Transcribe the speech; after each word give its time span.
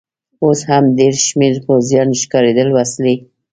اوس 0.45 0.59
هم 0.69 0.83
ډېر 0.99 1.13
شمېر 1.27 1.53
پوځیان 1.65 2.09
ښکارېدل، 2.21 2.69
وسلې. 2.71 3.15